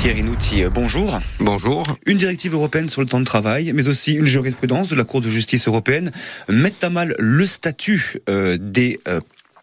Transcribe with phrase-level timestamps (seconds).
[0.00, 1.18] Thierry Nouty, bonjour.
[1.40, 1.82] Bonjour.
[2.06, 5.20] Une directive européenne sur le temps de travail, mais aussi une jurisprudence de la Cour
[5.20, 6.10] de justice européenne
[6.48, 9.20] mettent à mal le statut euh, des euh,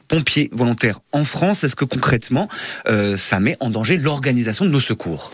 [0.08, 1.64] pompiers volontaires en France.
[1.64, 2.48] Est-ce que concrètement,
[2.88, 5.32] euh, ça met en danger l'organisation de nos secours?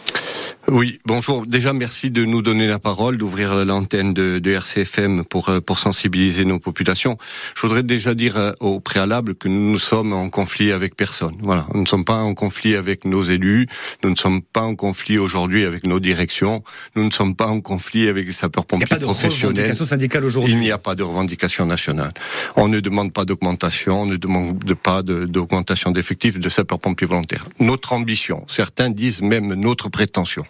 [0.67, 1.45] Oui, bonjour.
[1.45, 5.77] Déjà, merci de nous donner la parole, d'ouvrir l'antenne de, de, RCFM pour euh, pour
[5.77, 7.17] sensibiliser nos populations.
[7.55, 11.35] Je voudrais déjà dire euh, au préalable que nous, nous sommes en conflit avec personne.
[11.41, 13.67] Voilà, nous ne sommes pas en conflit avec nos élus,
[14.03, 16.63] nous ne sommes pas en conflit aujourd'hui avec nos directions,
[16.95, 19.03] nous ne sommes pas en conflit avec les sapeurs-pompiers professionnels.
[19.03, 20.53] Il n'y a pas de revendication syndicale aujourd'hui.
[20.53, 22.13] Il n'y a pas de revendication nationale.
[22.55, 27.45] On ne demande pas d'augmentation, on ne demande pas d'augmentation d'effectifs de sapeurs-pompiers volontaires.
[27.59, 30.42] Notre ambition, certains disent même notre prétention,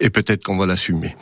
[0.00, 1.16] et peut-être qu'on va l'assumer.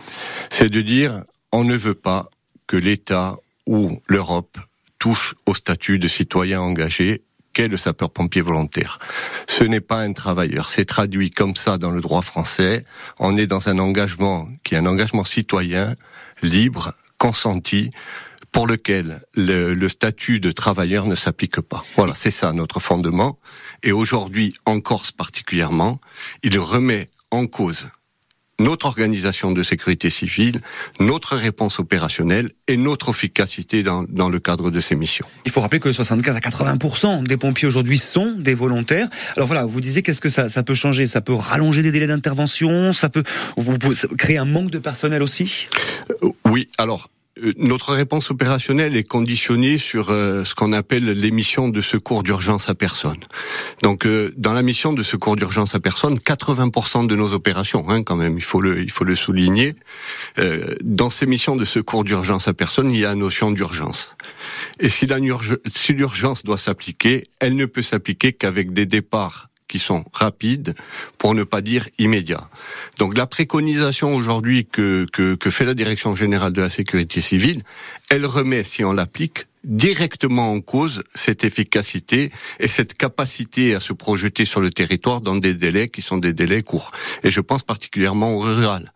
[0.51, 2.31] C'est de dire, on ne veut pas
[2.67, 4.59] que l'État ou l'Europe
[4.99, 8.99] touche au statut de citoyen engagé qu'est le sapeur-pompier volontaire.
[9.49, 12.85] Ce n'est pas un travailleur, c'est traduit comme ça dans le droit français.
[13.19, 15.97] On est dans un engagement qui est un engagement citoyen,
[16.43, 17.91] libre, consenti,
[18.53, 21.85] pour lequel le, statut de travailleur ne s'applique pas.
[21.97, 23.39] Voilà, c'est ça notre fondement.
[23.83, 26.01] Et aujourd'hui, en Corse particulièrement,
[26.43, 27.87] il remet en cause
[28.61, 30.61] notre organisation de sécurité civile,
[31.01, 35.27] notre réponse opérationnelle et notre efficacité dans, dans le cadre de ces missions.
[35.47, 39.09] Il faut rappeler que 75 à 80% des pompiers aujourd'hui sont des volontaires.
[39.37, 41.07] Alors voilà, vous disiez qu'est-ce que ça, ça peut changer?
[41.07, 42.93] Ça peut rallonger des délais d'intervention?
[42.93, 43.25] Ça peut
[43.57, 45.67] vous, vous, créer un manque de personnel aussi?
[46.45, 47.20] Oui, alors euh,
[47.57, 52.69] notre réponse opérationnelle est conditionnée sur euh, ce qu'on appelle les missions de secours d'urgence
[52.69, 53.19] à personne.
[53.83, 58.03] Donc, euh, dans la mission de secours d'urgence à personne, 80% de nos opérations, hein,
[58.03, 59.75] quand même, il faut le, il faut le souligner.
[60.83, 64.17] dans ces missions de secours d'urgence à personne, il y a la notion d'urgence.
[64.79, 65.07] Et si
[65.93, 70.75] l'urgence doit s'appliquer, elle ne peut s'appliquer qu'avec des départs qui sont rapides,
[71.17, 72.51] pour ne pas dire immédiats.
[72.99, 77.63] Donc la préconisation aujourd'hui que, que, fait la Direction générale de la sécurité civile,
[78.11, 83.93] elle remet, si on l'applique, directement en cause cette efficacité et cette capacité à se
[83.93, 86.91] projeter sur le territoire dans des délais qui sont des délais courts.
[87.23, 88.93] Et je pense particulièrement au rural.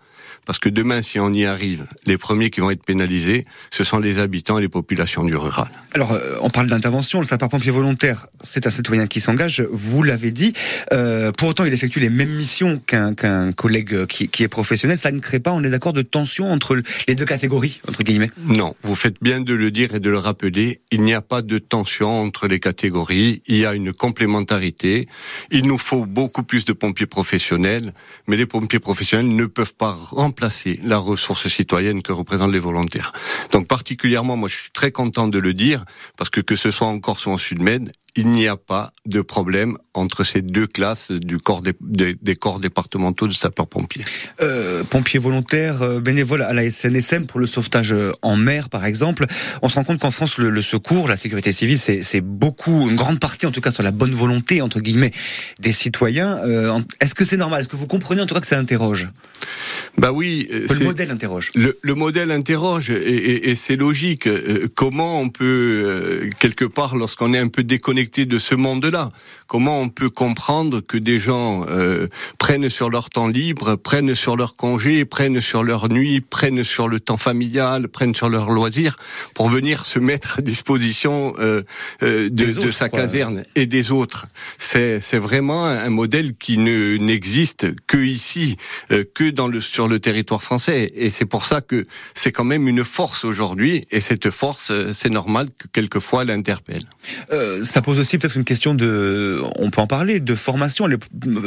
[0.47, 3.99] Parce que demain, si on y arrive, les premiers qui vont être pénalisés, ce sont
[3.99, 5.69] les habitants et les populations du rural.
[5.95, 7.21] Alors, euh, on parle d'intervention.
[7.21, 9.63] Le sapeur-pompier volontaire, c'est un citoyen qui s'engage.
[9.71, 10.53] Vous l'avez dit.
[10.93, 14.99] Euh, pour autant, il effectue les mêmes missions qu'un qu'un collègue qui, qui, est professionnel.
[14.99, 18.31] Ça ne crée pas, on est d'accord, de tension entre les deux catégories, entre guillemets?
[18.45, 20.81] Non, vous faites bien de le dire et de le rappeler.
[20.91, 23.43] Il n'y a pas de tension entre les catégories.
[23.47, 25.09] Il y a une complémentarité.
[25.51, 27.95] Il nous faut beaucoup plus de pompiers professionnels,
[28.27, 32.59] mais les pompiers professionnels ne peuvent pas remplir remplacer la ressource citoyenne que représentent les
[32.59, 33.13] volontaires.
[33.53, 35.85] Donc particulièrement, moi je suis très content de le dire,
[36.17, 39.21] parce que que ce soit en Corse ou en Sud-Med, il n'y a pas de
[39.21, 44.05] problème entre ces deux classes du corps des, des, corps départementaux de sapeurs-pompiers.
[44.41, 48.85] Euh, pompiers volontaires, euh, bénévoles à la SNSM pour le sauvetage euh, en mer, par
[48.85, 49.27] exemple.
[49.63, 52.97] On se rend compte qu'en France, le, le, secours, la sécurité civile, c'est beaucoup, une
[52.97, 55.13] grande partie, en tout cas, sur la bonne volonté entre guillemets
[55.59, 56.39] des citoyens.
[56.45, 57.61] Euh, Est-ce que c'est normal?
[57.61, 59.09] Est-ce que vous comprenez en tout cas que ça interroge?
[59.99, 60.49] Bah oui.
[60.51, 61.51] Le modèle interroge.
[61.55, 64.29] Le, le modèle interroge et, et, et c'est logique.
[64.75, 69.11] Comment on peut quelque part, lorsqu'on est un peu déconnecté de ce monde-là.
[69.47, 74.37] Comment on peut comprendre que des gens euh, prennent sur leur temps libre, prennent sur
[74.37, 78.97] leur congé, prennent sur leur nuit, prennent sur le temps familial, prennent sur leur loisir
[79.35, 81.63] pour venir se mettre à disposition euh,
[82.03, 84.27] euh, de, autres, de, sa caserne et des autres.
[84.59, 88.57] C'est vraiment un modèle qui ne n'existe que ici,
[88.91, 90.93] euh, que dans le sur le territoire français.
[90.95, 91.85] Et c'est pour ça que
[92.15, 93.83] c'est quand même une force aujourd'hui.
[93.91, 96.85] Et cette force, euh, c'est normal que quelquefois elle interpelle.
[97.63, 100.87] ça pose aussi peut-être une question de, on peut en parler, de formation.
[100.87, 100.97] Les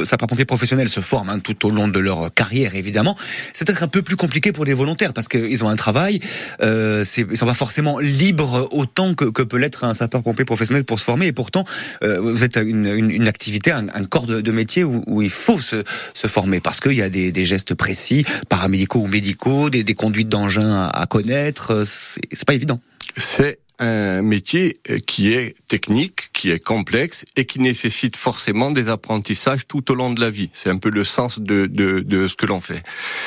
[0.04, 3.16] sapeurs-pompiers professionnels se forment hein, tout au long de leur carrière, évidemment.
[3.52, 6.20] C'est peut-être un peu plus compliqué pour les volontaires parce qu'ils ont un travail.
[6.62, 11.04] Euh, ils sont pas forcément libres autant que, peut l'être un sapeur-pompier professionnel pour se
[11.04, 11.26] former.
[11.26, 11.64] Et pourtant,
[12.02, 15.82] euh, vous êtes une, activité, un, corps de, métier où, il faut se,
[16.14, 20.84] former parce qu'il y a des, gestes précis, paramédicaux ou médicaux, des, des conduites d'engins
[20.84, 21.84] à, à connaître.
[21.84, 22.80] C'est pas évident.
[23.16, 28.88] C'est un métier euh, qui est technique, qui est complexe et qui nécessite forcément des
[28.88, 30.50] apprentissages tout au long de la vie.
[30.52, 32.82] C'est un peu le sens de, de, de ce que l'on fait.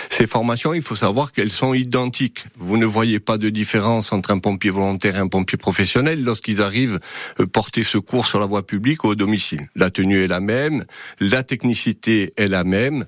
[0.10, 2.46] Ces formations, il faut savoir qu'elles sont identiques.
[2.58, 6.62] Vous ne voyez pas de différence entre un pompier volontaire et un pompier professionnel lorsqu'ils
[6.62, 7.00] arrivent
[7.40, 9.70] euh, porter secours sur la voie publique ou au domicile.
[9.76, 10.86] La tenue est la même,
[11.20, 13.06] la technicité est la même.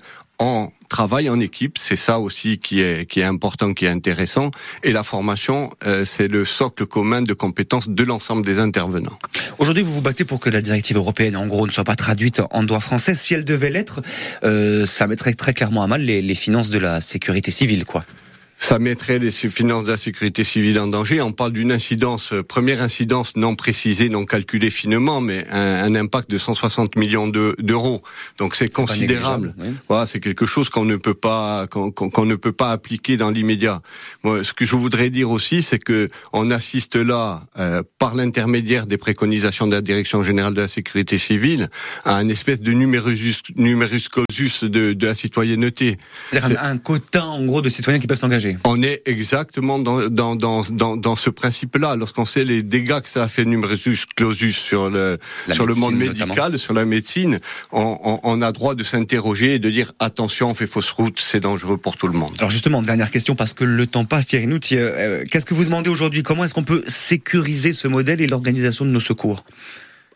[0.94, 4.52] Travail en équipe, c'est ça aussi qui est qui est important, qui est intéressant.
[4.84, 9.18] Et la formation, euh, c'est le socle commun de compétences de l'ensemble des intervenants.
[9.58, 12.40] Aujourd'hui, vous vous battez pour que la directive européenne, en gros, ne soit pas traduite
[12.52, 13.16] en droit français.
[13.16, 14.02] Si elle devait l'être,
[14.44, 18.04] euh, ça mettrait très clairement à mal les, les finances de la sécurité civile, quoi
[18.56, 21.20] ça mettrait les finances de la sécurité civile en danger.
[21.20, 26.30] On parle d'une incidence, euh, première incidence non précisée, non calculée finement, mais un, impact
[26.30, 28.02] de 160 millions d'euros.
[28.38, 29.54] Donc c'est considérable.
[29.88, 33.80] Voilà, c'est quelque chose qu'on ne peut pas qu'on ne peut pas appliquer dans l'immédiat.
[34.24, 38.96] ce que je voudrais dire aussi, c'est que on assiste là, euh, par l'intermédiaire des
[38.96, 41.68] préconisations de la Direction générale de la sécurité civile,
[42.04, 45.96] à un espèce de numerus numerus clausus de, de la citoyenneté.
[46.32, 48.53] Un, un quota en gros de citoyens qui peuvent s'engager.
[48.64, 51.96] On est exactement dans, dans, dans, dans, dans ce principe-là.
[51.96, 55.18] Lorsqu'on sait les dégâts que ça a fait numerus clausus sur le,
[55.52, 57.40] sur le monde médical, sur la médecine,
[57.72, 61.40] on, on, a droit de s'interroger et de dire attention, on fait fausse route, c'est
[61.40, 62.34] dangereux pour tout le monde.
[62.38, 65.64] Alors justement, dernière question, parce que le temps passe, Thierry Nout, euh, qu'est-ce que vous
[65.64, 66.22] demandez aujourd'hui?
[66.22, 69.44] Comment est-ce qu'on peut sécuriser ce modèle et l'organisation de nos secours?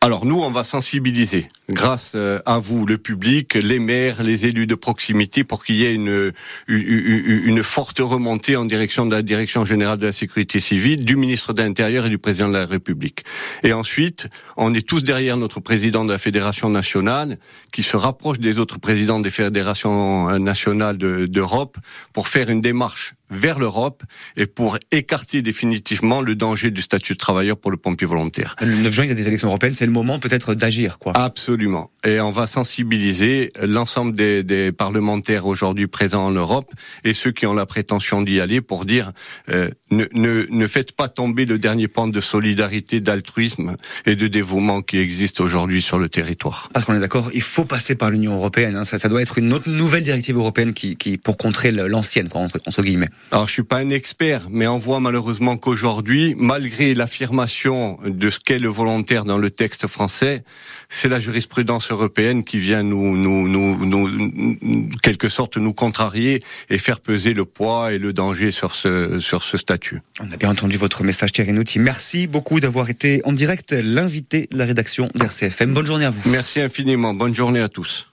[0.01, 4.67] Alors nous, on va sensibiliser, grâce euh, à vous, le public, les maires, les élus
[4.67, 6.33] de proximité, pour qu'il y ait une,
[6.67, 11.53] une, forte remontée en direction de la Direction générale de la sécurité civile, du ministre
[11.53, 13.25] de l'Intérieur et du président de la République.
[13.63, 17.39] Et ensuite, on est tous derrière notre président de la Fédération nationale,
[17.73, 21.77] qui se rapproche des autres présidents des fédérations euh, nationales d'Europe,
[22.13, 24.03] pour faire une démarche vers l'Europe
[24.37, 28.57] et pour écarter définitivement le danger du statut de travailleur pour le pompier volontaire.
[28.61, 31.13] Le 9 juin, il y a des élections européennes, c'est le moment peut-être d'agir, quoi.
[31.15, 31.58] Absolument.
[32.05, 36.73] Et on va sensibiliser l'ensemble des, des, parlementaires aujourd'hui présents en Europe
[37.05, 39.13] et ceux qui ont la prétention d'y aller pour dire
[39.49, 43.77] euh, ne, ne, ne faites pas tomber le dernier pan de solidarité, d'altruisme
[44.07, 46.69] et de dévouement qui existe aujourd'hui sur le territoire.
[46.73, 48.77] Parce qu'on est d'accord, il faut passer par l'Union européenne.
[48.77, 48.85] Hein.
[48.85, 52.61] Ça, ça doit être une autre nouvelle directive européenne qui, qui pour contrer l'ancienne, entre,
[52.67, 53.09] entre guillemets.
[53.33, 58.39] Alors je suis pas un expert, mais on voit malheureusement qu'aujourd'hui, malgré l'affirmation de ce
[58.39, 60.45] qu'est le volontaire dans le texte français,
[60.89, 66.79] c'est la jurisprudence européenne qui vient nous, nous, nous, nous, quelque sorte, nous contrarier et
[66.79, 70.01] faire peser le poids et le danger sur ce, sur ce statut.
[70.21, 71.79] On a bien entendu votre message, Thierry Nouti.
[71.79, 75.73] Merci beaucoup d'avoir été en direct l'invité de la rédaction d'RCFM.
[75.73, 76.31] Bonne journée à vous.
[76.31, 77.15] Merci infiniment.
[77.15, 78.08] Bonne journée à tous.